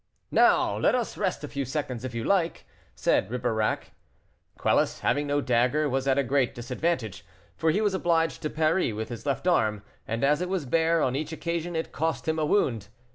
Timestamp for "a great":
6.17-6.55